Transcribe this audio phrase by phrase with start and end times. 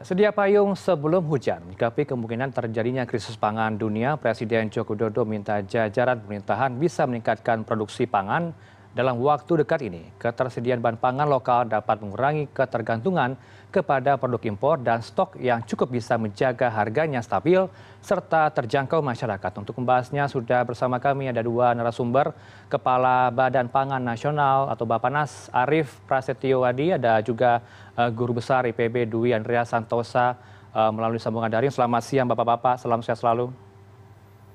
[0.00, 6.24] sedia payung sebelum hujan menyikapi kemungkinan terjadinya krisis pangan dunia presiden joko widodo minta jajaran
[6.24, 8.56] pemerintahan bisa meningkatkan produksi pangan
[9.00, 13.32] dalam waktu dekat ini ketersediaan bahan pangan lokal dapat mengurangi ketergantungan
[13.72, 17.64] kepada produk impor dan stok yang cukup bisa menjaga harganya stabil
[18.04, 19.52] serta terjangkau masyarakat.
[19.56, 22.36] Untuk membahasnya sudah bersama kami ada dua narasumber,
[22.68, 27.64] Kepala Badan Pangan Nasional atau Bapanas Arief Prasetyo Wadi, ada juga
[27.96, 30.36] uh, Guru Besar IPB Dwi Andrea Santosa
[30.76, 31.72] uh, melalui sambungan daring.
[31.72, 33.69] Selamat siang Bapak-Bapak, salam sehat selalu.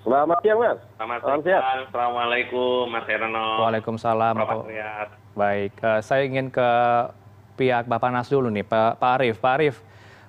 [0.05, 0.77] Selamat siang, Mas.
[1.01, 1.63] Selamat Salam siang.
[1.89, 3.65] Assalamualaikum, Mas Herano.
[3.65, 4.37] Waalaikumsalam.
[4.37, 4.69] Bapak.
[5.33, 6.69] Baik, uh, saya ingin ke
[7.57, 9.41] pihak Bapak Nas dulu nih, Pak, Pak Arief.
[9.41, 9.81] Pak Arief,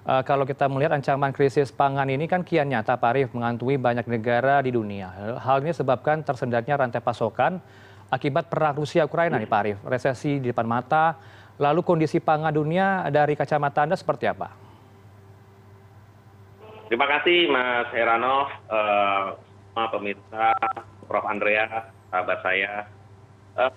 [0.09, 4.09] uh, kalau kita melihat ancaman krisis pangan ini kan kian nyata, Pak Arief, mengantui banyak
[4.09, 5.13] negara di dunia.
[5.45, 7.61] Hal ini sebabkan tersendatnya rantai pasokan
[8.09, 9.79] akibat perang Rusia-Ukraina nih, Pak Arief.
[9.85, 11.21] Resesi di depan mata,
[11.61, 14.57] lalu kondisi pangan dunia dari kacamata Anda seperti apa?
[16.89, 18.49] Terima kasih, Mas Heranov.
[18.73, 19.46] Uh, sama
[19.93, 20.57] pemirsa
[21.05, 21.25] Prof.
[21.29, 22.89] Andrea, sahabat saya.
[23.53, 23.73] Uh,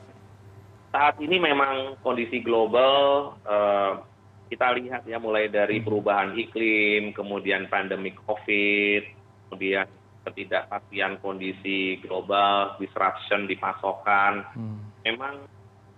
[0.90, 4.02] saat ini memang kondisi global uh,
[4.50, 5.86] kita lihat ya mulai dari hmm.
[5.86, 9.04] perubahan iklim, kemudian pandemi COVID,
[9.46, 9.86] kemudian
[10.26, 15.06] ketidakpastian kondisi global, disruption di pasokan, hmm.
[15.06, 15.46] memang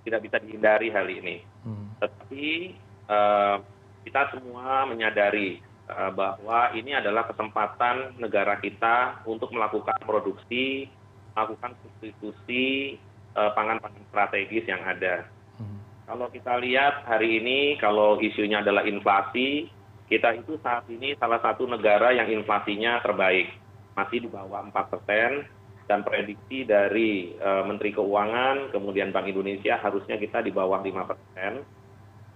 [0.04, 1.40] tidak bisa dihindari hal ini.
[1.64, 1.96] Hmm.
[2.04, 2.76] Tetapi
[3.08, 3.58] uh,
[4.04, 5.71] kita semua menyadari Eh,
[6.16, 10.88] bahwa ini adalah kesempatan negara kita untuk melakukan produksi
[11.36, 12.96] melakukan substitusi
[13.36, 15.28] eh, pangan-pangan strategis yang ada.
[15.60, 15.80] Hmm.
[16.08, 19.72] Kalau kita lihat hari ini, kalau isunya adalah inflasi,
[20.12, 23.48] kita itu saat ini salah satu negara yang inflasinya terbaik,
[23.96, 25.48] masih di bawah 4 persen,
[25.88, 31.64] dan prediksi dari uh, Menteri Keuangan, kemudian Bank Indonesia harusnya kita di bawah 5 persen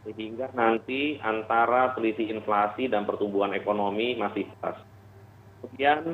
[0.05, 4.77] sehingga nanti antara selisih inflasi dan pertumbuhan ekonomi masih pas.
[5.59, 6.13] Kemudian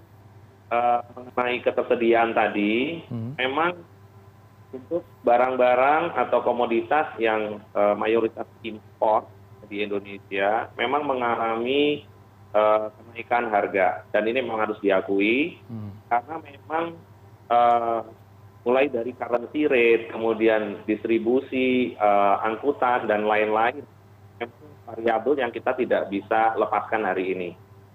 [0.72, 3.36] uh, mengenai ketersediaan tadi, hmm.
[3.36, 3.76] memang
[4.72, 9.28] untuk barang-barang atau komoditas yang uh, mayoritas impor
[9.72, 12.04] di Indonesia memang mengalami
[12.52, 16.12] uh, kenaikan harga dan ini memang harus diakui hmm.
[16.12, 16.86] karena memang
[17.48, 18.04] uh,
[18.62, 23.86] mulai dari currency rate, kemudian distribusi, uh, angkutan, dan lain-lain.
[24.82, 27.50] variabel yang kita tidak bisa lepaskan hari ini.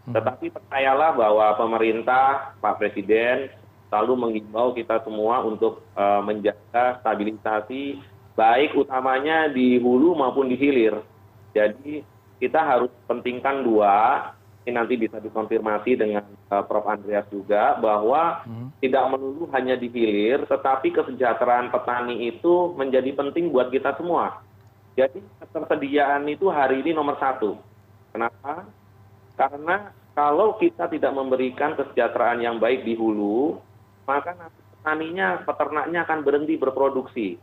[0.08, 0.16] Hmm.
[0.16, 3.52] Tetapi percayalah bahwa pemerintah, Pak Presiden,
[3.90, 8.00] selalu mengimbau kita semua untuk uh, menjaga stabilisasi,
[8.32, 11.04] baik utamanya di hulu maupun di hilir.
[11.52, 12.00] Jadi
[12.40, 14.32] kita harus pentingkan dua,
[14.66, 16.90] ini nanti bisa dikonfirmasi dengan uh, Prof.
[16.90, 18.82] Andreas juga bahwa hmm.
[18.82, 24.42] tidak melulu hanya di hilir, tetapi kesejahteraan petani itu menjadi penting buat kita semua.
[24.98, 27.54] Jadi ketersediaan itu hari ini nomor satu.
[28.10, 28.66] Kenapa?
[29.38, 33.62] Karena kalau kita tidak memberikan kesejahteraan yang baik di hulu,
[34.02, 37.38] maka nanti petaninya, peternaknya akan berhenti berproduksi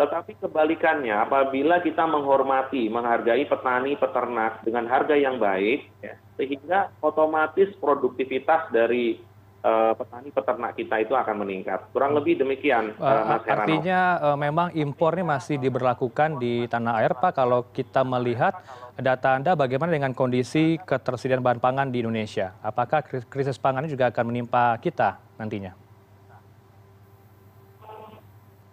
[0.00, 7.70] tetapi kebalikannya apabila kita menghormati menghargai petani peternak dengan harga yang baik ya, sehingga otomatis
[7.78, 9.14] produktivitas dari
[9.62, 11.86] uh, petani peternak kita itu akan meningkat.
[11.94, 13.62] Kurang lebih demikian uh, Mas Herano.
[13.62, 17.38] artinya uh, memang impor ini masih diberlakukan di tanah air Pak.
[17.38, 18.58] Kalau kita melihat
[18.98, 22.58] data Anda bagaimana dengan kondisi ketersediaan bahan pangan di Indonesia?
[22.60, 25.81] Apakah krisis pangan ini juga akan menimpa kita nantinya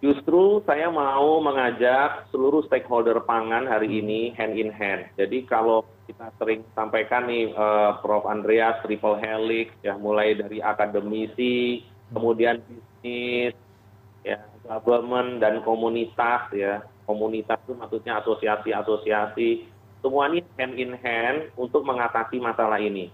[0.00, 5.08] justru saya mau mengajak seluruh stakeholder pangan hari ini hand in hand.
[5.20, 8.24] Jadi kalau kita sering sampaikan nih uh, Prof.
[8.26, 13.54] Andreas triple helix ya mulai dari akademisi, kemudian bisnis,
[14.24, 16.80] ya government dan komunitas ya.
[17.04, 19.66] Komunitas itu maksudnya asosiasi-asosiasi.
[19.98, 23.10] Semua ini hand in hand untuk mengatasi masalah ini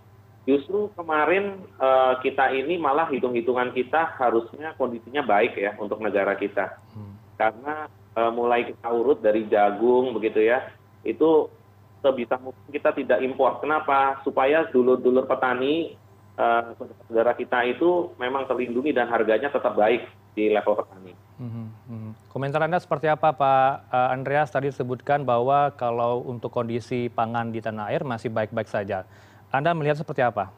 [0.47, 6.39] justru kemarin uh, kita ini malah hitung hitungan kita harusnya kondisinya baik ya untuk negara
[6.39, 7.15] kita hmm.
[7.35, 10.71] karena uh, mulai kita urut dari jagung begitu ya
[11.03, 11.51] itu
[11.99, 15.99] sebisa mungkin kita tidak impor kenapa supaya dulur-dulur petani
[16.39, 16.79] uh,
[17.11, 20.07] saudara kita itu memang terlindungi dan harganya tetap baik
[20.37, 21.13] di level petani.
[21.41, 22.11] Hmm, hmm.
[22.29, 27.89] Komentar Anda seperti apa Pak Andreas tadi disebutkan bahwa kalau untuk kondisi pangan di tanah
[27.89, 29.09] air masih baik-baik saja.
[29.57, 30.53] Anda melihat seperti apa?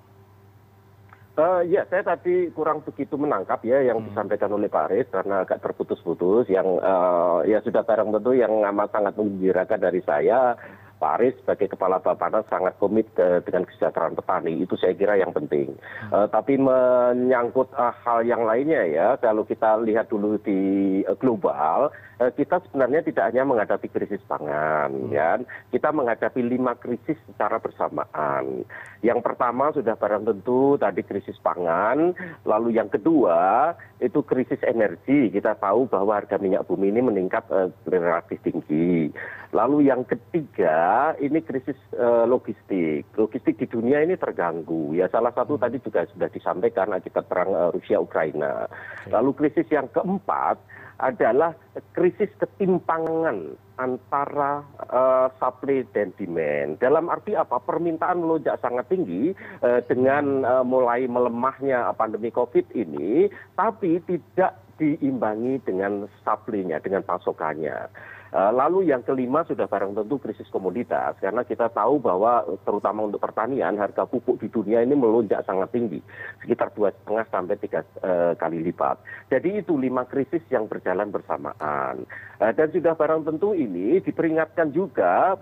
[1.39, 4.11] Uh, ya, saya tadi kurang begitu menangkap ya yang hmm.
[4.11, 6.50] disampaikan oleh Pak Aris karena agak terputus-putus.
[6.50, 10.59] Yang uh, ya sudah barang tentu yang amat sangat menggembirakan dari saya
[10.99, 14.59] Pak Aris sebagai kepala Bapanas sangat komit ke, dengan kesejahteraan petani.
[14.67, 15.79] Itu saya kira yang penting.
[15.79, 16.11] Hmm.
[16.11, 20.59] Uh, tapi menyangkut uh, hal yang lainnya ya, kalau kita lihat dulu di
[21.06, 25.15] uh, global, uh, kita sebenarnya tidak hanya menghadapi krisis pangan, hmm.
[25.15, 25.39] ya.
[25.71, 28.67] Kita menghadapi lima krisis secara bersamaan.
[28.99, 32.11] Yang pertama sudah barang tentu tadi krisis pangan,
[32.43, 33.73] lalu yang kedua
[34.03, 35.31] itu krisis energi.
[35.31, 39.15] Kita tahu bahwa harga minyak bumi ini meningkat uh, relatif tinggi.
[39.56, 43.09] Lalu yang ketiga ini krisis uh, logistik.
[43.17, 44.93] Logistik di dunia ini terganggu.
[44.93, 45.62] Ya salah satu hmm.
[45.65, 48.69] tadi juga sudah disampaikan akibat perang uh, Rusia Ukraina.
[49.09, 50.61] Lalu krisis yang keempat
[50.99, 51.55] adalah
[51.95, 56.83] krisis ketimpangan antara uh, supply dan demand.
[56.83, 57.62] Dalam arti apa?
[57.62, 59.31] Permintaan melonjak sangat tinggi
[59.62, 67.90] uh, dengan uh, mulai melemahnya pandemi Covid ini, tapi tidak diimbangi dengan supply-nya, dengan pasokannya.
[68.28, 73.25] Eh, lalu yang kelima sudah barang tentu krisis komoditas karena kita tahu bahwa terutama untuk
[73.25, 76.04] pertanian harga pupuk di dunia ini melonjak sangat tinggi
[76.44, 79.00] sekitar dua setengah sampai tiga uh, kali lipat.
[79.32, 82.04] Jadi itu lima krisis yang berjalan bersamaan
[82.36, 85.32] dan sudah barang tentu ini diperingatkan juga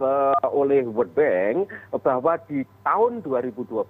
[0.47, 1.57] oleh World Bank
[2.07, 3.83] bahwa di tahun 2022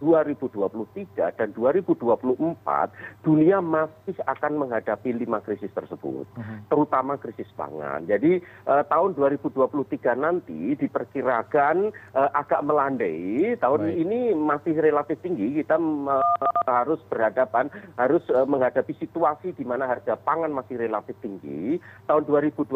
[0.00, 6.66] 2023 dan 2024 dunia masih akan menghadapi lima krisis tersebut, mhm.
[6.72, 8.08] terutama krisis pangan.
[8.08, 13.54] Jadi uh, tahun 2023 nanti diperkirakan uh, agak melandai.
[13.60, 13.96] Tahun Baik.
[14.00, 15.60] ini masih relatif tinggi.
[15.60, 16.24] Kita uh,
[16.64, 17.68] harus berhadapan,
[18.00, 21.76] harus uh, menghadapi situasi di mana harga pangan masih relatif tinggi.
[22.08, 22.72] Tahun 2023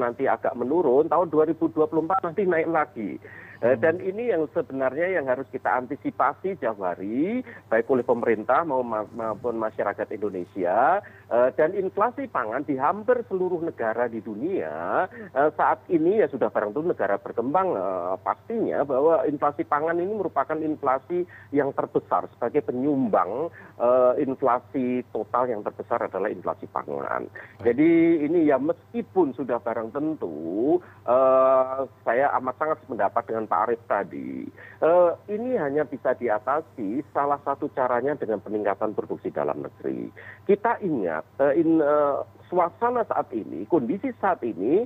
[0.00, 1.06] nanti agak menurun.
[1.12, 3.10] Tahun 2024 nanti naik lagi.
[3.64, 7.40] Eh, dan ini yang sebenarnya yang harus kita antisipasi jauh hari
[7.72, 11.00] baik oleh pemerintah maupun masyarakat Indonesia
[11.32, 16.52] eh, dan inflasi pangan di hampir seluruh negara di dunia eh, saat ini ya sudah
[16.52, 17.72] barang tentu negara berkembang
[18.20, 21.24] pastinya bahwa inflasi pangan ini merupakan inflasi
[21.54, 23.48] yang terbesar sebagai penyumbang
[24.18, 27.30] inflasi total yang terbesar adalah inflasi pangan.
[27.62, 30.78] Jadi ini ya meskipun sudah barang tentu
[32.02, 34.50] saya amat sangat mendapat dengan Arief tadi,
[34.82, 40.10] uh, ini hanya bisa diatasi salah satu caranya dengan peningkatan produksi dalam negeri.
[40.42, 44.82] Kita ingat uh, in, uh, suasana saat ini, kondisi saat ini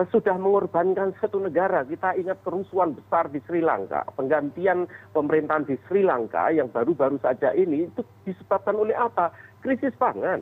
[0.00, 1.84] uh, sudah mengorbankan satu negara.
[1.84, 7.52] Kita ingat kerusuhan besar di Sri Lanka, penggantian pemerintahan di Sri Lanka yang baru-baru saja
[7.52, 9.30] ini itu disebabkan oleh apa?
[9.60, 10.40] Krisis pangan.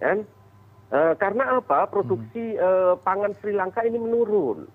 [0.00, 0.24] Kan?
[0.88, 1.90] Uh, karena apa?
[1.90, 4.70] Produksi uh, pangan Sri Lanka ini menurun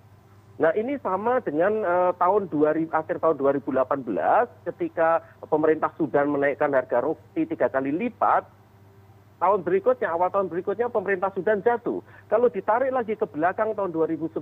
[0.61, 4.05] nah ini sama dengan uh, tahun 2000, akhir tahun 2018
[4.69, 8.61] ketika pemerintah Sudan menaikkan harga roti tiga kali lipat
[9.41, 12.05] tahun berikutnya, awal tahun berikutnya pemerintah Sudan jatuh.
[12.29, 14.37] Kalau ditarik lagi ke belakang tahun 2011,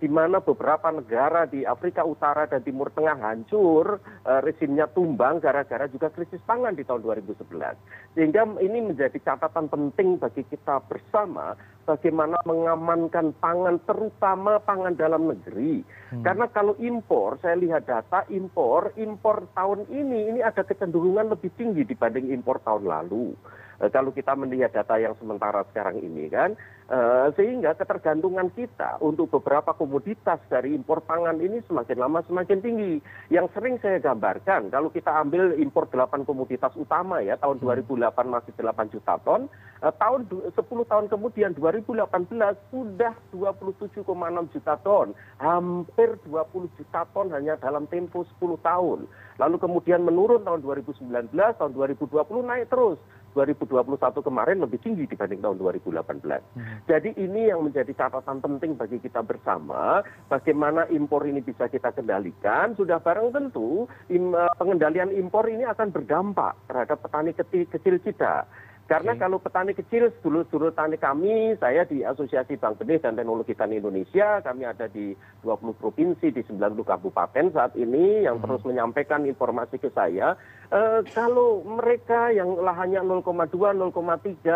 [0.00, 5.84] di mana beberapa negara di Afrika Utara dan Timur Tengah hancur, uh, rezimnya tumbang gara-gara
[5.92, 7.76] juga krisis pangan di tahun 2011.
[8.16, 15.82] Sehingga ini menjadi catatan penting bagi kita bersama bagaimana mengamankan pangan terutama pangan dalam negeri.
[16.14, 16.22] Hmm.
[16.22, 21.82] Karena kalau impor, saya lihat data impor, impor tahun ini ini ada kecenderungan lebih tinggi
[21.82, 23.34] dibanding impor tahun lalu.
[23.82, 26.54] Eh, kalau kita melihat data yang sementara sekarang ini kan
[26.92, 33.00] Eh, sehingga ketergantungan kita untuk beberapa komoditas dari impor pangan ini semakin lama semakin tinggi.
[33.32, 38.28] Yang sering saya gambarkan, kalau kita ambil impor 8 komoditas utama ya, tahun 2008 hmm.
[38.28, 39.48] masih 8 juta ton,
[39.80, 40.52] eh, tahun 10
[40.84, 48.60] tahun kemudian 2018 sudah 27,6 juta ton, hampir 20 juta ton hanya dalam tempo 10
[48.60, 49.08] tahun.
[49.40, 53.00] Lalu kemudian menurun tahun 2019, tahun 2020 naik terus.
[53.32, 56.40] 2021 kemarin lebih tinggi dibanding tahun 2018.
[56.54, 56.84] Hmm.
[56.86, 62.76] Jadi ini yang menjadi catatan penting bagi kita bersama, bagaimana impor ini bisa kita kendalikan.
[62.76, 68.44] Sudah barang tentu im, eh, pengendalian impor ini akan berdampak terhadap petani kecil, kecil kita.
[68.92, 73.80] Karena kalau petani kecil, dulu-dulu tani kami, saya di Asosiasi Bank Benih dan Teknologi Tani
[73.80, 78.44] Indonesia, kami ada di 20 provinsi, di 90 kabupaten saat ini, yang hmm.
[78.44, 80.36] terus menyampaikan informasi ke saya,
[80.68, 83.96] eh, kalau mereka yang lahannya 0,2, 0,3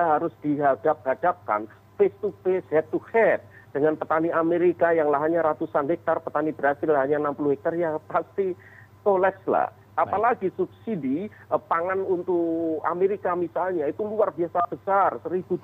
[0.05, 1.65] harus dihadap-hadapkan
[1.97, 3.41] face to face, head to head,
[3.73, 8.53] dengan petani Amerika yang lahannya ratusan hektar, petani Brasil hanya 60 hektar, ya pasti
[9.01, 15.61] kolaps lah apalagi subsidi eh, pangan untuk Amerika misalnya itu luar biasa besar 1.200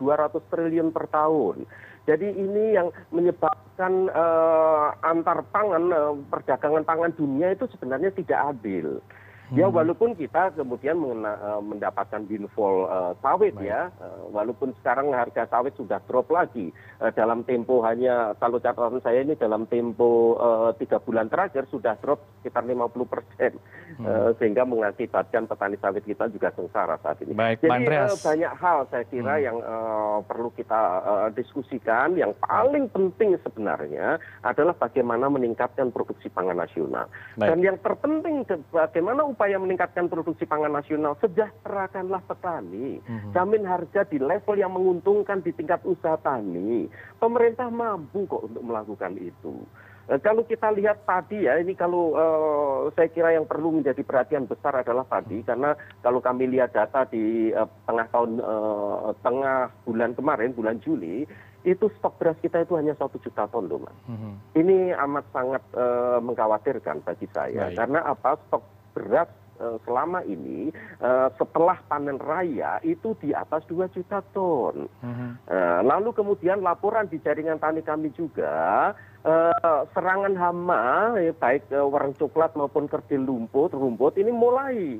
[0.49, 1.69] triliun per tahun.
[2.03, 8.99] Jadi ini yang menyebabkan uh, antar pangan uh, perdagangan pangan dunia itu sebenarnya tidak adil.
[9.53, 13.69] Ya walaupun kita kemudian mengena, uh, mendapatkan windfall uh, sawit Baik.
[13.69, 16.73] ya, uh, walaupun sekarang harga sawit sudah drop lagi
[17.05, 20.41] uh, dalam tempo hanya kalau catatan saya ini dalam tempo
[20.81, 23.53] tiga uh, bulan terakhir sudah drop sekitar 50 persen,
[24.01, 24.05] hmm.
[24.09, 27.37] uh, sehingga mengakibatkan petani sawit kita juga sengsara saat ini.
[27.37, 29.45] Baik, Jadi uh, banyak hal saya kira hmm.
[29.45, 32.17] yang uh, perlu kita uh, diskusikan.
[32.17, 37.07] Yang paling penting sebenarnya adalah bagaimana meningkatkan produksi pangan nasional.
[37.37, 37.49] Baik.
[37.53, 43.03] Dan yang terpenting bagaimana upaya upaya meningkatkan produksi pangan nasional, sejahterakanlah petani.
[43.03, 43.35] Mhm.
[43.35, 46.87] Jamin harga di level yang menguntungkan di tingkat usaha tani.
[47.19, 49.67] Pemerintah mampu kok untuk melakukan itu.
[50.07, 54.47] Eh, kalau kita lihat tadi ya, ini kalau uh, saya kira yang perlu menjadi perhatian
[54.47, 55.47] besar adalah tadi, mhm.
[55.51, 55.75] karena
[56.07, 61.27] kalau kami lihat data di uh, tengah tahun uh, tengah bulan kemarin, bulan Juli,
[61.67, 63.99] itu stok beras kita itu hanya satu juta ton loh mas.
[64.07, 64.33] Mm -hmm.
[64.55, 67.79] Ini amat sangat uh, mengkhawatirkan bagi saya, Baik.
[67.79, 69.29] karena apa stok beras
[69.61, 74.87] eh, selama ini eh, setelah panen raya itu di atas dua juta ton.
[74.89, 75.33] Uh-huh.
[75.83, 78.93] Lalu kemudian laporan di jaringan tani kami juga
[79.95, 84.99] serangan hama baik warna coklat maupun kerdil lumpur rumput ini mulai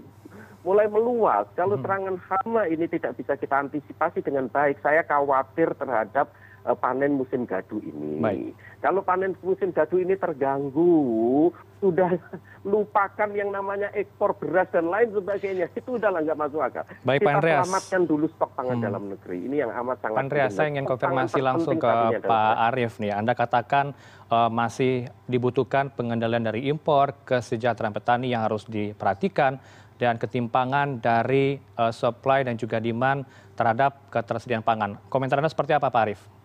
[0.63, 1.47] mulai meluas.
[1.59, 1.85] Kalau hmm.
[1.85, 6.31] serangan hama ini tidak bisa kita antisipasi dengan baik, saya khawatir terhadap
[6.79, 8.23] panen musim gadu ini.
[8.23, 8.55] Baik.
[8.79, 11.51] Kalau panen musim gadu ini terganggu,
[11.83, 12.15] sudah
[12.73, 15.67] lupakan yang namanya ekspor beras dan lain sebagainya.
[15.75, 16.87] Itu udah nggak masuk akal.
[17.03, 17.59] Baik, Kita Pak Andreas.
[17.67, 18.87] selamatkan dulu stok pangan hmm.
[18.87, 19.39] dalam negeri.
[19.51, 21.91] Ini yang amat sangat Pak Andreas, saya ingin konfirmasi langsung ke
[22.23, 23.13] Pak Arief nih.
[23.19, 23.99] Anda katakan
[24.31, 29.59] uh, masih dibutuhkan pengendalian dari impor, kesejahteraan petani yang harus diperhatikan,
[30.03, 33.23] dan ketimpangan dari uh, supply dan juga demand
[33.55, 34.99] terhadap ketersediaan pangan.
[35.07, 36.42] Komentar Anda seperti apa Pak Arief?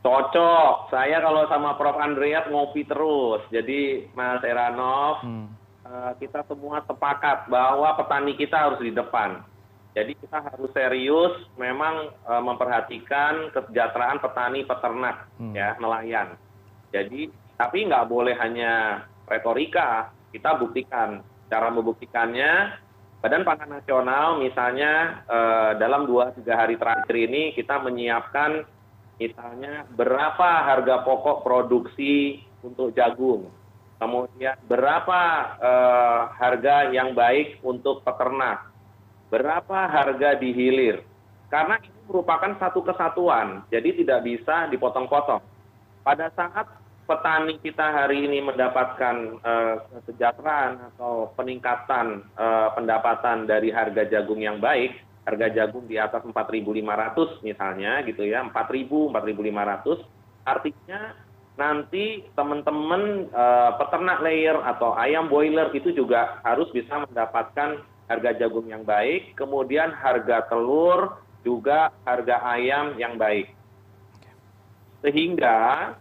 [0.00, 0.88] Cocok.
[0.88, 2.00] Saya kalau sama Prof.
[2.00, 3.44] Andreas ngopi terus.
[3.52, 5.46] Jadi Mas Eranov, hmm.
[5.84, 9.44] uh, kita semua sepakat bahwa petani kita harus di depan.
[9.92, 15.52] Jadi kita harus serius memang uh, memperhatikan kesejahteraan petani peternak hmm.
[15.52, 16.38] ya nelayan.
[16.94, 17.28] Jadi
[17.60, 21.20] tapi nggak boleh hanya retorika, kita buktikan.
[21.50, 22.78] Cara membuktikannya
[23.20, 28.64] Badan Pangan Nasional misalnya uh, dalam dua tiga hari terakhir ini kita menyiapkan
[29.20, 33.52] misalnya berapa harga pokok produksi untuk jagung,
[34.00, 35.20] kemudian berapa
[35.60, 38.72] eh, harga yang baik untuk peternak,
[39.28, 41.04] berapa harga di hilir.
[41.52, 45.42] Karena ini merupakan satu kesatuan, jadi tidak bisa dipotong-potong.
[46.00, 46.64] Pada saat
[47.04, 54.62] petani kita hari ini mendapatkan eh, kesejahteraan atau peningkatan eh, pendapatan dari harga jagung yang
[54.62, 60.02] baik, harga jagung di atas 4.500 misalnya gitu ya, 4.000, 4.500,
[60.42, 61.00] artinya
[61.54, 67.78] nanti teman-teman uh, peternak layer atau ayam boiler itu juga harus bisa mendapatkan
[68.10, 73.54] harga jagung yang baik, kemudian harga telur, juga harga ayam yang baik.
[75.00, 75.94] Sehingga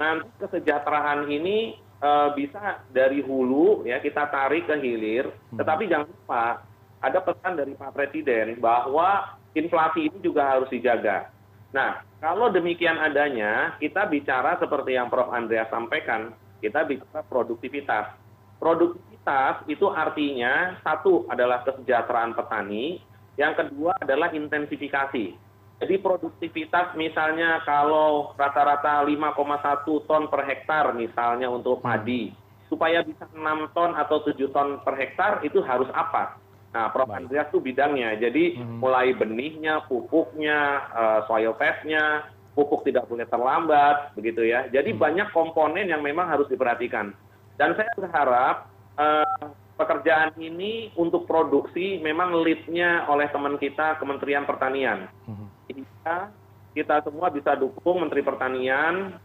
[0.00, 5.60] nanti kesejahteraan ini uh, bisa dari hulu ya kita tarik ke hilir, hmm.
[5.60, 6.69] tetapi jangan lupa
[7.00, 11.32] ada pesan dari Pak Presiden bahwa inflasi ini juga harus dijaga.
[11.72, 15.32] Nah, kalau demikian adanya, kita bicara seperti yang Prof.
[15.32, 18.12] Andreas sampaikan, kita bicara produktivitas.
[18.60, 23.00] Produktivitas itu artinya satu adalah kesejahteraan petani,
[23.40, 25.32] yang kedua adalah intensifikasi.
[25.80, 32.36] Jadi produktivitas misalnya kalau rata-rata 5,1 ton per hektar misalnya untuk padi,
[32.68, 33.40] supaya bisa 6
[33.72, 36.36] ton atau 7 ton per hektar itu harus apa?
[36.70, 37.10] Nah, Prof.
[37.10, 38.14] Andreas itu bidangnya.
[38.18, 38.78] Jadi hmm.
[38.78, 44.70] mulai benihnya, pupuknya, uh, soil testnya, pupuk tidak boleh terlambat, begitu ya.
[44.70, 45.00] Jadi hmm.
[45.02, 47.10] banyak komponen yang memang harus diperhatikan.
[47.58, 55.10] Dan saya berharap uh, pekerjaan ini untuk produksi memang lead-nya oleh teman kita Kementerian Pertanian.
[55.26, 55.50] Hmm.
[55.66, 56.30] Kita,
[56.78, 59.18] kita semua bisa dukung Menteri Pertanian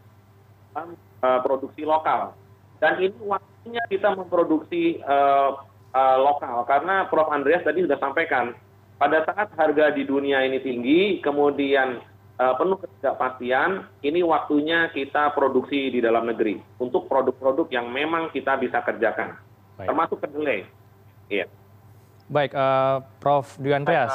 [0.74, 2.34] uh, produksi lokal.
[2.82, 5.74] Dan ini waktunya kita memproduksi uh, Eh,
[6.20, 6.68] lokal.
[6.68, 7.32] Karena prof.
[7.32, 8.52] Andreas tadi sudah sampaikan
[8.96, 12.00] pada saat harga di dunia ini tinggi kemudian
[12.40, 18.56] eh, penuh ketidakpastian ini waktunya kita produksi di dalam negeri untuk produk-produk yang memang kita
[18.60, 19.36] bisa kerjakan.
[19.76, 20.64] Termasuk kedelai.
[21.28, 21.52] Iya.
[22.26, 23.60] Baik uh, prof.
[23.62, 24.10] Dwi andreas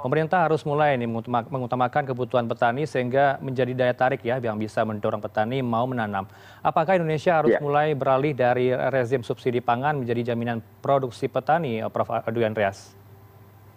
[0.00, 0.96] pemerintah harus mulai
[1.52, 6.24] mengutamakan kebutuhan petani sehingga menjadi daya tarik ya yang bisa mendorong petani mau menanam.
[6.64, 7.60] Apakah Indonesia harus ya.
[7.60, 12.08] mulai beralih dari rezim subsidi pangan menjadi jaminan produksi petani, Prof.
[12.32, 12.96] Dwi Andreas?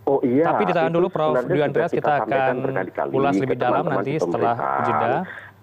[0.06, 0.54] Oh iya.
[0.54, 1.44] Tapi ditahan dulu Prof.
[1.44, 2.54] Dwi Andreas, kita akan
[3.12, 4.56] ulas lebih dalam nanti setelah
[4.86, 5.14] jeda.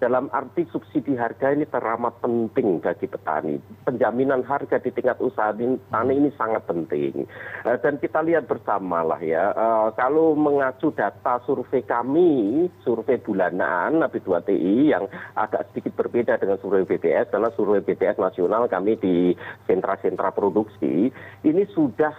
[0.03, 3.55] Dalam arti subsidi harga ini teramat penting bagi petani.
[3.87, 7.23] Penjaminan harga di tingkat usaha tani ini sangat penting.
[7.63, 14.03] Uh, dan kita lihat bersama lah ya, uh, kalau mengacu data survei kami, survei bulanan
[14.03, 15.07] Nabi 2 TI yang
[15.39, 19.31] agak sedikit berbeda dengan survei BTS, karena survei BTS nasional kami di
[19.63, 21.15] sentra-sentra produksi,
[21.47, 22.11] ini sudah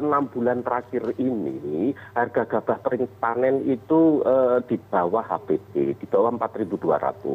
[0.00, 4.24] enam uh, bulan terakhir ini harga gabah kering panen itu
[4.70, 7.25] di bawah HPT, di bawah 4.200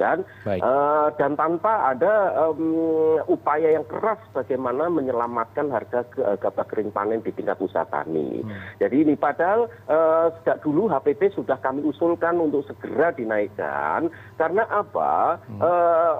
[0.00, 6.08] kan uh, dan tanpa ada um, upaya yang keras bagaimana menyelamatkan harga
[6.40, 8.40] gabah kering panen di tingkat usaha tani.
[8.40, 8.56] Hmm.
[8.80, 14.08] Jadi ini padahal uh, sejak dulu HPP sudah kami usulkan untuk segera dinaikkan
[14.40, 15.36] karena apa?
[15.44, 15.60] Hmm.
[15.60, 16.16] Uh,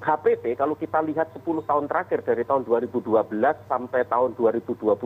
[0.00, 3.20] HPP kalau kita lihat 10 tahun terakhir dari tahun 2012
[3.68, 4.96] sampai tahun 2022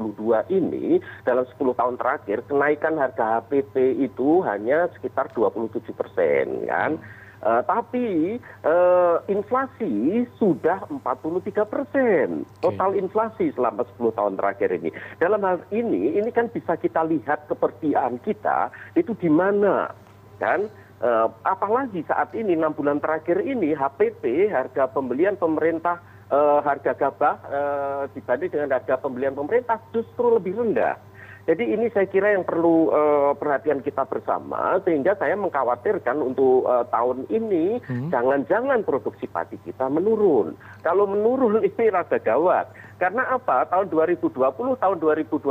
[0.55, 6.95] ini dalam 10 tahun terakhir kenaikan harga HPP itu hanya sekitar 27 persen kan.
[6.95, 14.91] Uh, tapi uh, inflasi sudah 43 persen total inflasi selama 10 tahun terakhir ini.
[15.21, 19.93] Dalam hal ini, ini kan bisa kita lihat kepercayaan kita itu di mana,
[20.41, 20.73] kan?
[21.05, 26.01] Uh, apalagi saat ini enam bulan terakhir ini HPP harga pembelian pemerintah
[26.33, 30.97] uh, harga gabah uh, dibanding dengan harga pembelian pemerintah justru lebih rendah
[31.45, 36.89] jadi ini saya kira yang perlu uh, perhatian kita bersama sehingga saya mengkhawatirkan untuk uh,
[36.89, 38.09] tahun ini hmm.
[38.09, 38.89] jangan-jangan hmm.
[38.89, 40.57] produksi padi kita menurun.
[40.81, 42.73] Kalau menurun ini rada gawat.
[43.05, 43.69] Karena apa?
[43.69, 44.33] Tahun 2020,
[44.81, 45.45] tahun 2021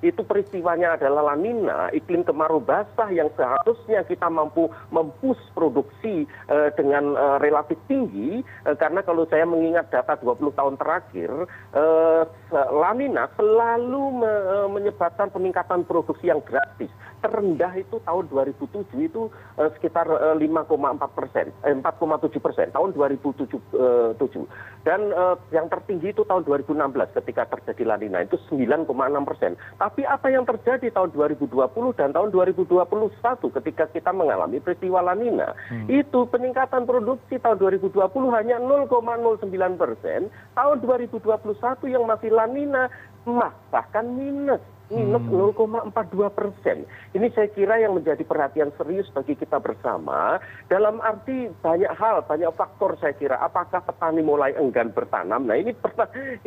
[0.00, 7.12] itu peristiwanya adalah lanina, iklim kemarau basah yang seharusnya kita mampu mempus produksi uh, dengan
[7.12, 8.40] uh, relatif tinggi.
[8.64, 11.28] Uh, karena kalau saya mengingat data 20 tahun terakhir,
[12.72, 14.32] lanina selalu me,
[14.72, 16.88] menyebabkan peningkatan produksi yang drastis.
[17.26, 19.26] Terendah itu tahun 2007 itu
[19.58, 20.70] uh, sekitar uh, 5,4
[21.10, 23.50] persen, eh, 4,7 persen tahun 2007.
[23.74, 24.14] Uh,
[24.86, 28.86] Dan uh, yang tertinggi itu tahun 2016 ketika terjadi lanina itu 9,6
[29.26, 29.58] persen.
[29.74, 31.58] Tapi apa yang terjadi tahun 2020
[31.98, 32.86] dan tahun 2021
[33.58, 35.90] ketika kita mengalami peristiwa lanina hmm.
[35.90, 37.98] itu peningkatan produksi tahun 2020
[38.38, 40.30] hanya 0,09 persen.
[40.54, 41.26] Tahun 2021
[41.90, 42.86] yang masih lanina
[43.26, 45.56] mah bahkan minus minus hmm.
[45.56, 46.86] 0,42 persen.
[47.14, 50.38] Ini saya kira yang menjadi perhatian serius bagi kita bersama.
[50.70, 53.36] Dalam arti banyak hal, banyak faktor saya kira.
[53.42, 55.46] Apakah petani mulai enggan bertanam?
[55.46, 55.74] Nah ini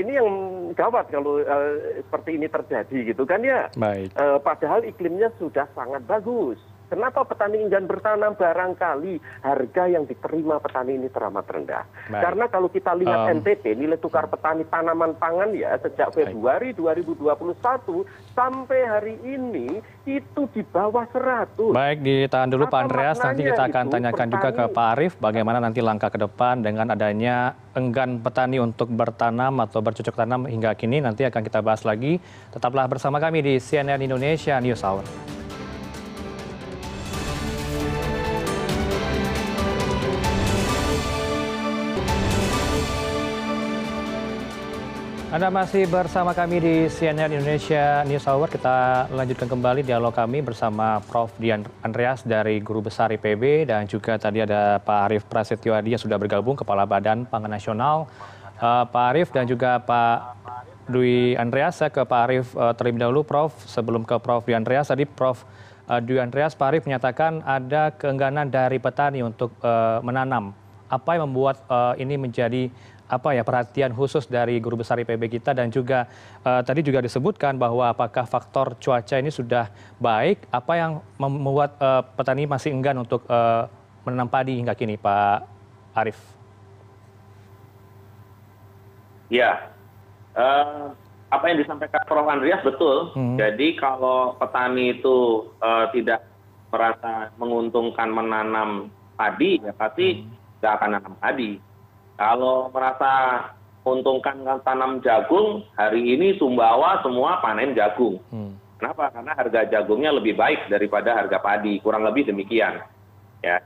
[0.02, 0.30] ini yang
[0.74, 3.68] gawat kalau uh, seperti ini terjadi gitu kan ya.
[3.76, 4.16] Baik.
[4.16, 8.34] Uh, padahal iklimnya sudah sangat bagus kenapa petani enggan bertanam?
[8.34, 11.86] Barangkali harga yang diterima petani ini teramat rendah.
[12.10, 17.30] Karena kalau kita lihat ntt nilai tukar petani tanaman pangan ya sejak februari 2021
[18.34, 23.18] sampai hari ini itu di bawah 100 baik ditahan dulu Pak Andreas.
[23.22, 27.54] Nanti kita akan tanyakan juga ke Pak Arief bagaimana nanti langkah ke depan dengan adanya
[27.78, 31.00] enggan petani untuk bertanam atau bercocok tanam hingga kini.
[31.00, 32.18] Nanti akan kita bahas lagi.
[32.50, 35.39] Tetaplah bersama kami di CNN Indonesia News Hour
[45.30, 48.50] Anda masih bersama kami di CNN Indonesia News Hour.
[48.50, 51.30] Kita lanjutkan kembali dialog kami bersama Prof.
[51.38, 56.02] Dian Andreas dari Guru Besar IPB dan juga tadi ada Pak Arief Prasetyo Adi yang
[56.02, 58.10] sudah bergabung Kepala Badan Pangan Nasional.
[58.58, 60.18] Uh, Pak Arief dan juga Pak
[60.90, 63.54] Dwi Andreas, saya ke Pak Arief uh, terlebih dahulu Prof.
[63.70, 64.50] Sebelum ke Prof.
[64.50, 65.46] Dwi Andreas, tadi Prof.
[65.86, 70.58] Uh, Dwi Andreas, Pak Arief menyatakan ada keengganan dari petani untuk uh, menanam.
[70.90, 72.74] Apa yang membuat uh, ini menjadi
[73.10, 76.06] apa ya perhatian khusus dari guru besar IPB kita dan juga
[76.46, 82.06] uh, tadi juga disebutkan bahwa apakah faktor cuaca ini sudah baik apa yang membuat uh,
[82.06, 83.66] petani masih enggan untuk uh,
[84.06, 85.42] menanam padi hingga kini Pak
[85.98, 86.22] Arief?
[89.34, 89.74] Ya,
[90.38, 90.94] uh,
[91.34, 93.14] apa yang disampaikan Prof Andreas betul.
[93.18, 93.38] Hmm.
[93.42, 96.26] Jadi kalau petani itu uh, tidak
[96.70, 100.26] merasa menguntungkan menanam padi, ya pasti
[100.62, 100.78] tidak hmm.
[100.78, 101.69] akan menanam padi
[102.20, 103.48] kalau merasa
[103.88, 108.20] untungkan tanam jagung hari ini sumbawa semua panen jagung.
[108.28, 108.60] Hmm.
[108.76, 109.12] kenapa?
[109.16, 111.80] Karena harga jagungnya lebih baik daripada harga padi.
[111.80, 112.84] Kurang lebih demikian.
[113.40, 113.64] Ya.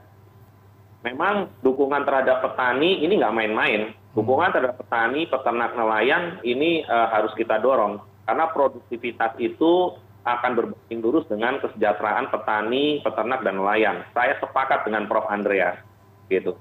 [1.01, 3.81] Memang dukungan terhadap petani ini nggak main-main.
[3.89, 4.21] Hmm.
[4.21, 7.97] dukungan terhadap petani peternak nelayan ini uh, harus kita dorong.
[8.29, 14.05] Karena produktivitas itu akan berbanding lurus dengan kesejahteraan petani peternak dan nelayan.
[14.13, 15.27] Saya sepakat dengan Prof.
[15.27, 15.81] Andreas.
[16.29, 16.55] Gitu.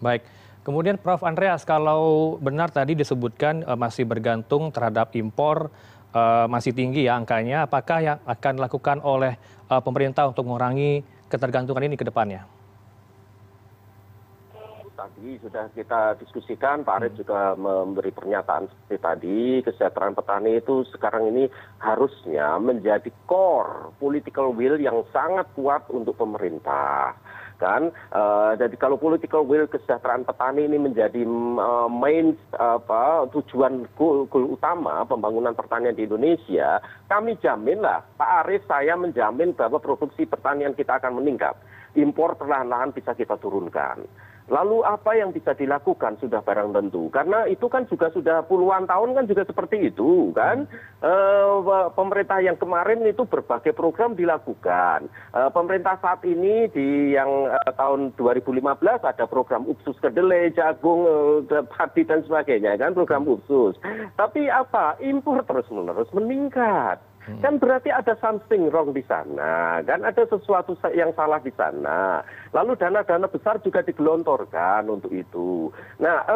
[0.00, 0.24] Baik
[0.62, 1.22] kemudian prof.
[1.26, 5.70] Andreas kalau benar tadi disebutkan eh, masih bergantung terhadap impor
[6.14, 9.36] eh, masih tinggi ya angkanya apakah yang akan dilakukan oleh
[9.68, 12.46] eh, pemerintah untuk mengurangi ketergantungan ini ke depannya?
[14.92, 21.26] Tadi sudah kita diskusikan pak arief juga memberi pernyataan seperti tadi kesejahteraan petani itu sekarang
[21.26, 21.50] ini
[21.82, 27.18] harusnya menjadi core political will yang sangat kuat untuk pemerintah
[27.62, 27.94] kan
[28.58, 31.22] jadi kalau political will kesejahteraan petani ini menjadi
[31.86, 39.54] main apa tujuan goal, utama pembangunan pertanian di Indonesia kami jaminlah Pak Arief saya menjamin
[39.54, 41.54] bahwa produksi pertanian kita akan meningkat.
[41.92, 44.00] Impor perlahan-lahan bisa kita turunkan
[44.52, 46.20] lalu apa yang bisa dilakukan?
[46.20, 47.08] Sudah barang tentu.
[47.08, 50.68] Karena itu kan juga sudah puluhan tahun kan juga seperti itu kan?
[51.96, 55.08] Pemerintah yang kemarin itu berbagai program dilakukan.
[55.56, 57.48] Pemerintah saat ini di yang
[57.80, 58.60] tahun 2015
[59.00, 61.08] ada program uksus kedelai jagung
[61.72, 62.92] padi dan sebagainya kan?
[62.92, 63.80] Program uksus
[64.20, 65.00] tapi apa?
[65.00, 67.00] Impor terus menerus meningkat
[67.38, 72.22] kan berarti ada something wrong di sana kan ada sesuatu yang salah di sana.
[72.50, 75.70] Lalu dana dana besar juga digelontorkan untuk itu.
[76.02, 76.26] Nah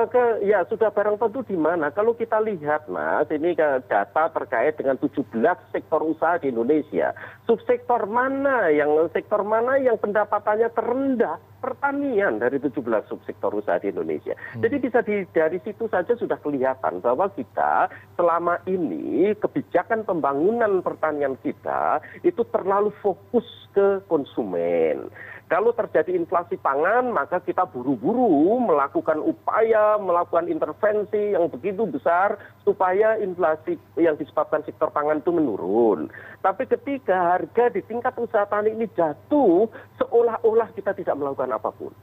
[0.43, 1.91] ya sudah barang tentu di mana?
[1.91, 5.27] Kalau kita lihat mas ini data terkait dengan 17
[5.75, 7.13] sektor usaha di Indonesia.
[7.45, 14.37] Subsektor mana yang sektor mana yang pendapatannya terendah pertanian dari 17 subsektor usaha di Indonesia.
[14.57, 21.35] Jadi bisa di, dari situ saja sudah kelihatan bahwa kita selama ini kebijakan pembangunan pertanian
[21.41, 25.13] kita itu terlalu fokus ke konsumen.
[25.47, 32.35] Kalau terjadi inflasi pangan, maka kita buru-buru melakukan upaya, melakukan intervensi yang begitu besar
[32.67, 36.11] supaya inflasi yang disebabkan sektor pangan itu menurun.
[36.43, 39.71] Tapi ketika harga di tingkat usaha tani ini jatuh,
[40.03, 41.95] seolah-olah kita tidak melakukan apa pun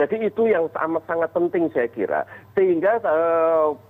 [0.00, 2.24] jadi itu yang amat sangat penting saya kira.
[2.56, 3.04] Sehingga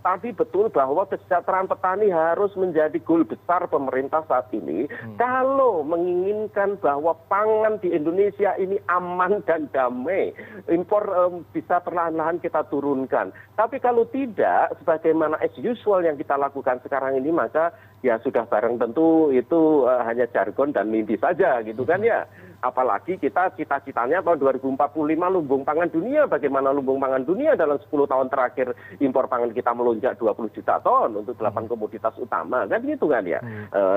[0.03, 4.91] tadi betul bahwa kesejahteraan petani harus menjadi goal besar pemerintah saat ini.
[5.15, 10.35] Kalau menginginkan bahwa pangan di Indonesia ini aman dan damai
[10.67, 11.07] impor
[11.55, 13.31] bisa perlahan-lahan kita turunkan.
[13.55, 17.71] Tapi kalau tidak sebagaimana as usual yang kita lakukan sekarang ini maka
[18.03, 22.27] ya sudah barang tentu itu hanya jargon dan mimpi saja gitu kan ya
[22.61, 26.29] apalagi kita cita citanya tahun 2045 lumbung pangan dunia.
[26.29, 31.17] Bagaimana lumbung pangan dunia dalam 10 tahun terakhir impor pangan kita melonjak 20 juta ton
[31.17, 32.69] untuk delapan komoditas utama.
[32.69, 33.41] Kan gitu kan ya?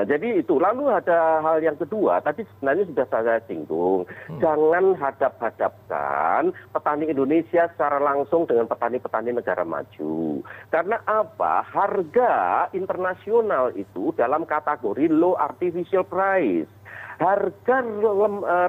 [0.08, 0.56] Jadi itu.
[0.58, 2.24] Lalu ada hal yang kedua.
[2.24, 4.08] Tadi sebenarnya sudah saya singgung.
[4.40, 5.36] Jangan hadap
[6.34, 10.42] hadapkan petani Indonesia secara langsung dengan petani-petani negara maju.
[10.74, 11.62] Karena apa?
[11.70, 16.70] Harga internasional itu dalam kategori low artificial price.
[17.22, 17.86] Harga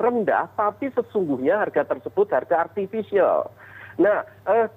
[0.05, 3.49] rendah tapi sesungguhnya harga tersebut harga artificial
[3.95, 4.27] nah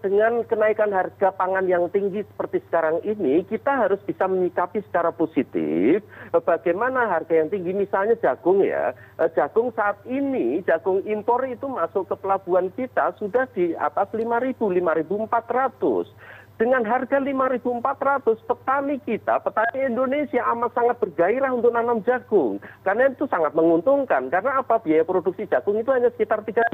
[0.06, 6.06] dengan kenaikan harga pangan yang tinggi seperti sekarang ini kita harus bisa menyikapi secara positif
[6.46, 8.94] bagaimana harga yang tinggi misalnya jagung ya
[9.34, 16.38] jagung saat ini jagung impor itu masuk ke pelabuhan kita sudah di atas 5.000 5.400
[16.58, 22.58] dengan harga 5.400 petani kita, petani Indonesia amat sangat bergairah untuk nanam jagung.
[22.82, 24.34] Karena itu sangat menguntungkan.
[24.34, 24.82] Karena apa?
[24.82, 26.74] Biaya produksi jagung itu hanya sekitar 3.000.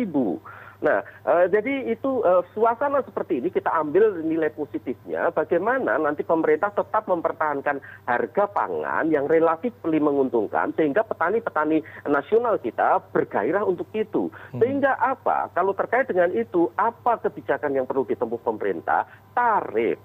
[0.84, 1.00] Nah,
[1.48, 2.20] jadi itu
[2.52, 5.32] suasana seperti ini kita ambil nilai positifnya.
[5.32, 10.76] Bagaimana nanti pemerintah tetap mempertahankan harga pangan yang relatif lebih menguntungkan.
[10.76, 14.28] Sehingga petani-petani nasional kita bergairah untuk itu.
[14.60, 15.48] Sehingga apa?
[15.56, 19.08] Kalau terkait dengan itu, apa kebijakan yang perlu ditempuh pemerintah?
[19.32, 19.98] Tarif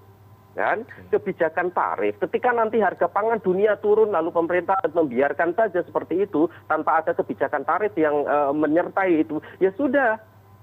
[0.57, 0.81] kan
[1.13, 6.99] kebijakan tarif ketika nanti harga pangan dunia turun lalu pemerintah membiarkan saja seperti itu tanpa
[6.99, 8.25] ada kebijakan tarif yang
[8.57, 10.17] menyertai itu ya sudah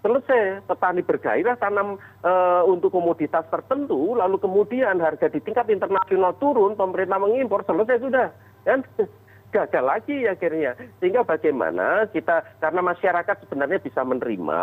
[0.06, 0.62] selesai.
[0.70, 1.98] Petani bergairah tanam
[2.70, 8.30] untuk komoditas tertentu lalu kemudian harga di tingkat internasional turun pemerintah mengimpor selesai sudah
[8.62, 8.86] kan
[9.54, 10.74] gagal lagi akhirnya.
[10.98, 14.60] Sehingga bagaimana kita karena masyarakat sebenarnya bisa menerima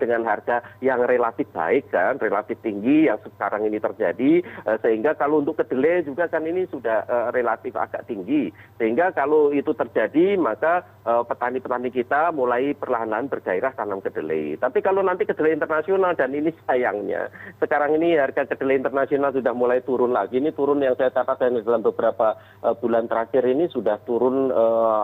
[0.00, 4.42] dengan harga yang relatif baik kan relatif tinggi yang sekarang ini terjadi
[4.82, 8.50] sehingga kalau untuk kedelai juga kan ini sudah relatif agak tinggi.
[8.80, 14.58] Sehingga kalau itu terjadi maka petani petani kita mulai perlahan-lahan bergairah tanam kedelai.
[14.58, 17.30] Tapi kalau nanti kedelai internasional dan ini sayangnya
[17.62, 20.42] sekarang ini harga kedelai internasional sudah mulai turun lagi.
[20.42, 22.36] Ini turun yang saya catat dalam beberapa
[22.82, 24.54] bulan terakhir ini sudah turun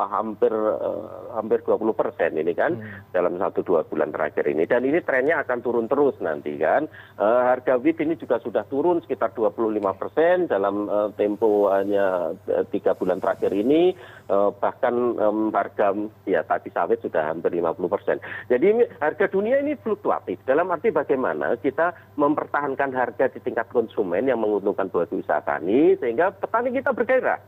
[0.09, 0.55] hampir
[1.35, 2.79] hampir 20 persen ini kan
[3.11, 4.65] dalam satu dua bulan terakhir ini.
[4.65, 6.87] Dan ini trennya akan turun terus nanti kan.
[7.19, 10.87] Harga wheat ini juga sudah turun sekitar 25 persen dalam
[11.19, 12.33] tempo hanya
[12.71, 13.93] tiga bulan terakhir ini.
[14.31, 14.95] Bahkan
[15.51, 15.93] harga
[16.25, 18.17] ya tadi sawit sudah hampir 50 persen.
[18.47, 20.39] Jadi harga dunia ini fluktuatif.
[20.47, 26.31] Dalam arti bagaimana kita mempertahankan harga di tingkat konsumen yang menguntungkan buat usaha tani sehingga
[26.31, 27.41] petani kita bergairah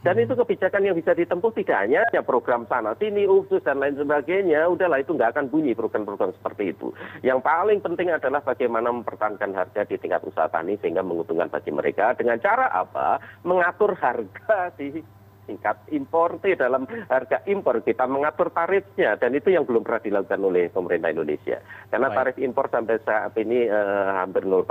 [0.00, 4.64] dan itu kebijakan yang bisa ditempuh tidak hanya program sana sini usus dan lain sebagainya.
[4.72, 6.88] Udahlah itu nggak akan bunyi program-program seperti itu.
[7.20, 12.16] Yang paling penting adalah bagaimana mempertahankan harga di tingkat usaha tani sehingga menguntungkan bagi mereka.
[12.16, 13.20] Dengan cara apa?
[13.44, 15.04] Mengatur harga di
[15.50, 17.82] tingkat impor dalam harga impor.
[17.82, 21.58] Kita mengatur tarifnya dan itu yang belum pernah dilakukan oleh pemerintah Indonesia.
[21.90, 24.62] Karena tarif impor sampai saat ini uh, hampir 0%.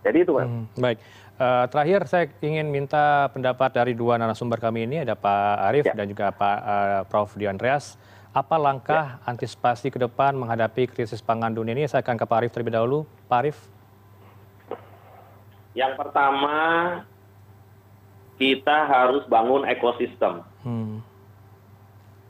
[0.00, 0.48] Jadi itu Mas.
[0.48, 0.98] Hmm, baik.
[1.40, 5.96] Uh, terakhir saya ingin minta pendapat dari dua narasumber kami ini ada Pak Arief ya.
[5.96, 7.32] dan juga Pak uh, Prof.
[7.34, 7.96] Diandreas.
[8.32, 9.28] Apa langkah ya.
[9.28, 11.88] antisipasi ke depan menghadapi krisis pangan dunia ini?
[11.88, 13.08] Saya akan ke Pak Arief terlebih dahulu.
[13.28, 13.58] Pak Arief.
[15.72, 16.56] Yang pertama,
[18.36, 20.44] kita harus bangun ekosistem.
[20.60, 21.00] Hmm.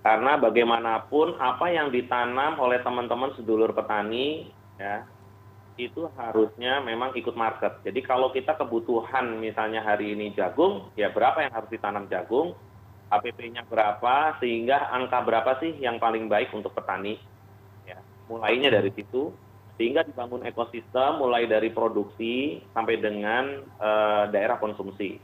[0.02, 5.06] Karena bagaimanapun apa yang ditanam oleh teman-teman sedulur petani, ya,
[5.80, 7.80] itu harusnya memang ikut market.
[7.84, 12.52] Jadi kalau kita kebutuhan misalnya hari ini jagung, ya berapa yang harus ditanam jagung,
[13.12, 17.20] APP-nya berapa, sehingga angka berapa sih yang paling baik untuk petani.
[17.84, 19.32] Ya, mulainya dari situ,
[19.76, 25.20] sehingga dibangun ekosistem mulai dari produksi sampai dengan uh, daerah konsumsi.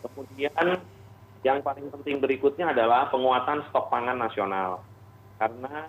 [0.00, 0.80] Kemudian
[1.40, 4.82] yang paling penting berikutnya adalah penguatan stok pangan nasional.
[5.38, 5.88] Karena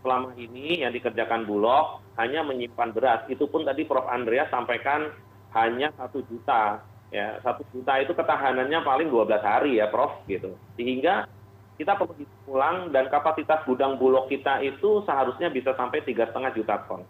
[0.00, 3.20] selama ini yang dikerjakan Bulog hanya menyimpan beras.
[3.28, 4.08] Itu pun tadi Prof.
[4.08, 5.12] Andrea sampaikan
[5.56, 6.84] hanya satu juta.
[7.14, 10.24] Ya, satu juta itu ketahanannya paling 12 hari ya Prof.
[10.26, 10.56] gitu.
[10.76, 11.28] Sehingga
[11.76, 16.74] kita perlu pulang dan kapasitas gudang bulog kita itu seharusnya bisa sampai tiga setengah juta
[16.88, 17.04] ton.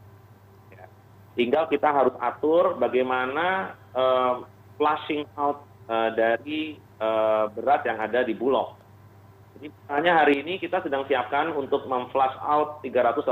[0.74, 0.90] Ya.
[1.38, 4.42] Tinggal kita harus atur bagaimana uh,
[4.74, 8.75] flushing out uh, dari uh, beras yang ada di bulog
[9.56, 13.24] jadi misalnya hari ini kita sedang siapkan untuk memflash out 380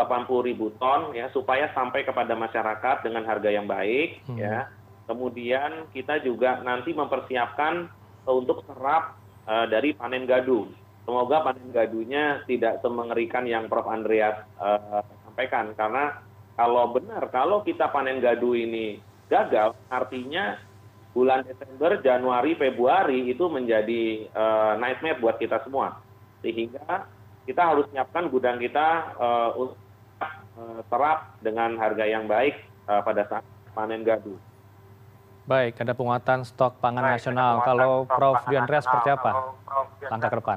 [0.48, 4.40] ribu ton ya supaya sampai kepada masyarakat dengan harga yang baik hmm.
[4.40, 4.72] ya.
[5.04, 7.92] Kemudian kita juga nanti mempersiapkan
[8.24, 10.72] untuk serap uh, dari panen gadu.
[11.04, 16.24] Semoga panen gadunya tidak semengerikan yang Prof Andreas uh, sampaikan karena
[16.56, 18.96] kalau benar kalau kita panen gadu ini
[19.28, 20.56] gagal artinya
[21.12, 26.00] bulan Desember, Januari, Februari itu menjadi uh, nightmare buat kita semua
[26.44, 27.08] sehingga
[27.48, 29.80] kita harus menyiapkan gudang kita uh, untuk
[30.60, 34.36] uh, serap dengan harga yang baik uh, pada saat panen gadu.
[35.44, 37.60] Baik, ada penguatan stok pangan Baik, nasional.
[37.64, 38.48] Kalau Prof.
[38.48, 39.52] Diandra seperti apa
[40.08, 40.56] langkah ke depan?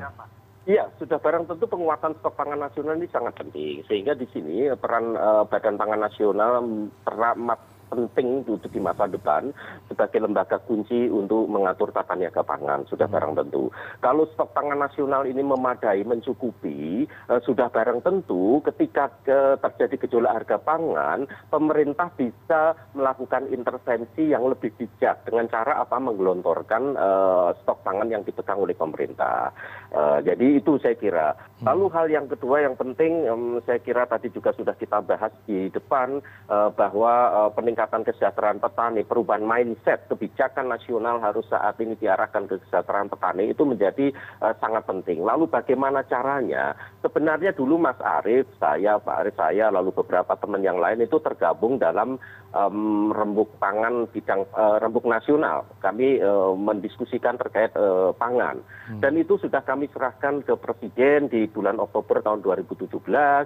[0.68, 3.84] Iya, sudah barang tentu penguatan stok pangan nasional ini sangat penting.
[3.88, 6.60] Sehingga di sini peran uh, Badan Pangan Nasional
[7.08, 9.50] teramat penting untuk di masa depan
[9.90, 13.74] sebagai lembaga kunci untuk mengatur tata niaga pangan sudah barang tentu.
[14.04, 19.10] Kalau stok pangan nasional ini memadai mencukupi eh, sudah barang tentu ketika
[19.58, 26.94] terjadi gejolak harga pangan pemerintah bisa melakukan intervensi yang lebih bijak dengan cara apa menggelontorkan
[26.96, 29.52] uh, stok pangan yang dipegang oleh pemerintah.
[29.90, 31.34] Uh, jadi itu saya kira.
[31.64, 33.26] Lalu hal yang kedua yang penting
[33.66, 39.46] saya kira tadi juga sudah kita bahas di depan bahwa uh, peningkatan kesejahteraan petani, perubahan
[39.46, 44.10] mindset, kebijakan nasional harus saat ini diarahkan ke kesejahteraan petani itu menjadi
[44.42, 45.22] uh, sangat penting.
[45.22, 46.74] Lalu bagaimana caranya?
[47.06, 51.78] Sebenarnya dulu Mas Arief, saya, Pak Arief, saya, lalu beberapa teman yang lain itu tergabung
[51.78, 52.18] dalam
[52.56, 55.68] um, rembuk pangan bidang uh, rembuk nasional.
[55.78, 58.58] Kami uh, mendiskusikan terkait uh, pangan.
[58.90, 59.04] Hmm.
[59.04, 63.46] Dan itu sudah kami serahkan ke Presiden di bulan Oktober tahun 2017 Eh,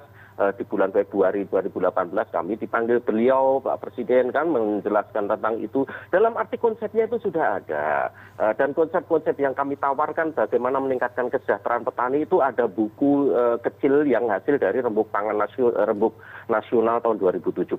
[0.57, 5.85] di bulan Februari 2018 kami dipanggil beliau Pak Presiden kan menjelaskan tentang itu.
[6.09, 8.09] Dalam arti konsepnya itu sudah ada.
[8.41, 14.01] Eh, dan konsep-konsep yang kami tawarkan bagaimana meningkatkan kesejahteraan petani itu ada buku uh, kecil
[14.01, 16.17] yang hasil dari rembuk pangan nasional, rembuk
[16.49, 17.77] nasional tahun 2017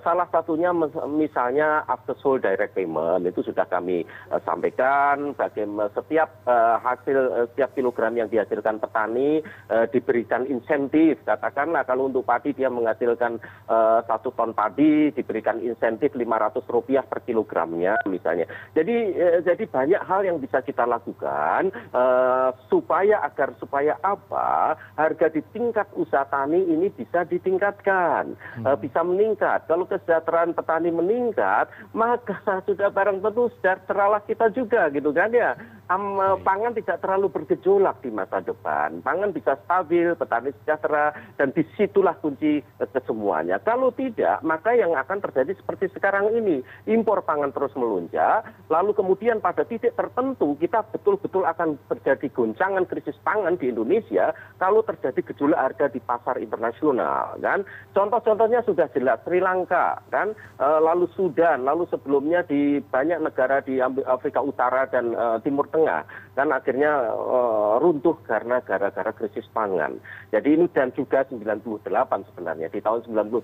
[0.00, 0.72] salah satunya
[1.06, 4.02] misalnya after sold direct payment itu sudah kami
[4.42, 5.36] sampaikan.
[5.36, 6.40] Bagaimana setiap
[6.80, 9.44] hasil setiap kilogram yang dihasilkan petani
[9.92, 16.38] diberikan insentif katakanlah kalau untuk padi dia menghasilkan eh, satu ton padi diberikan insentif lima
[16.38, 18.46] ratus rupiah per kilogramnya misalnya.
[18.78, 24.78] Jadi eh, jadi banyak hal yang bisa kita lakukan eh, supaya agar supaya apa?
[24.94, 28.78] Harga di tingkat usaha tani ini bisa ditingkatkan hmm.
[28.78, 29.66] bisa meningkat.
[29.66, 35.58] Kalau kesejahteraan petani meningkat maka sudah barang tentu sejahteralah kita juga gitu kan ya
[36.42, 42.16] pangan tidak terlalu bergejolak di masa depan pangan bisa stabil petani sejahtera dan di situlah
[42.18, 43.60] kunci eh, kesemuanya.
[43.60, 46.64] Kalau tidak, maka yang akan terjadi seperti sekarang ini.
[46.88, 53.16] Impor pangan terus melonjak, lalu kemudian pada titik tertentu kita betul-betul akan terjadi goncangan krisis
[53.20, 57.36] pangan di Indonesia kalau terjadi gejolak harga di pasar internasional.
[57.40, 57.68] Kan?
[57.92, 60.32] Contoh-contohnya sudah jelas, Sri Lanka, kan?
[60.56, 66.50] E, lalu Sudan, lalu sebelumnya di banyak negara di Afrika Utara dan Timur Tengah kan
[66.50, 70.02] akhirnya uh, runtuh karena gara-gara krisis pangan.
[70.34, 71.86] Jadi ini dan juga 98
[72.30, 73.38] sebenarnya di tahun 98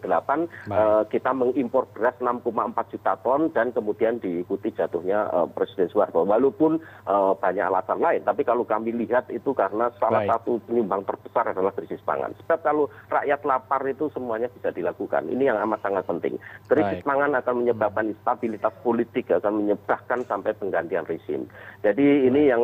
[0.68, 6.22] uh, kita mengimpor beras 6,4 juta ton dan kemudian diikuti jatuhnya uh, Presiden Soeharto.
[6.26, 10.30] Walaupun banyak alasan lain, tapi kalau kami lihat itu karena salah Baik.
[10.30, 12.34] satu penyumbang terbesar adalah krisis pangan.
[12.42, 15.26] Sebab kalau rakyat lapar itu semuanya bisa dilakukan.
[15.26, 16.38] Ini yang amat sangat penting.
[16.66, 17.06] Krisis Baik.
[17.06, 21.46] pangan akan menyebabkan instabilitas politik, akan menyebabkan sampai penggantian rezim.
[21.82, 22.62] Jadi ini yang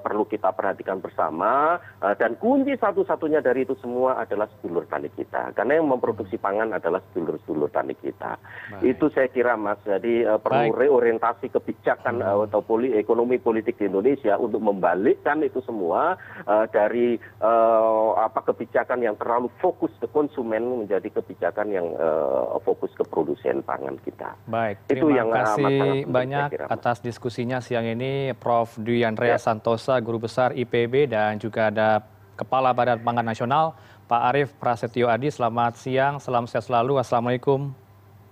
[0.00, 5.52] perlu kita perhatikan bersama uh, dan kunci satu-satunya dari itu semua adalah sedulur tani kita.
[5.54, 8.36] Karena yang memproduksi pangan adalah sedulur-sedulur tani kita.
[8.74, 8.96] Baik.
[8.96, 9.78] Itu saya kira Mas.
[9.86, 10.80] Jadi uh, perlu Baik.
[10.86, 17.16] reorientasi kebijakan uh, atau poli ekonomi politik di Indonesia untuk membalikkan itu semua uh, dari
[17.40, 23.64] uh, apa kebijakan yang terlalu fokus ke konsumen menjadi kebijakan yang uh, fokus ke produsen
[23.64, 24.36] pangan kita.
[24.46, 28.76] Baik, terima itu yang kasih banyak atas diskusinya siang ini Prof.
[28.80, 29.39] Dwi Andrea ya.
[29.40, 32.04] Santosa, Guru Besar IPB dan juga ada
[32.36, 33.72] Kepala Badan Pangan Nasional
[34.04, 35.32] Pak Arief Prasetyo Adi.
[35.32, 37.00] Selamat siang, salam sehat selalu.
[37.00, 37.72] Assalamualaikum.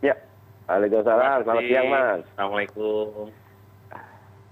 [0.05, 0.15] Ya,
[0.69, 1.49] Waalaikumsalam.
[1.49, 2.21] Selamat siang, Mas.
[2.37, 3.48] Assalamualaikum.